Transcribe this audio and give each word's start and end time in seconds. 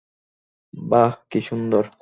বাহ, 0.73 1.11
কী 1.29 1.39
সুন্দর! 1.41 1.83